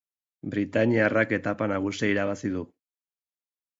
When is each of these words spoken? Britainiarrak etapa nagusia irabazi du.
Britainiarrak 0.53 1.35
etapa 1.39 1.67
nagusia 1.75 2.11
irabazi 2.15 2.55
du. 2.59 2.65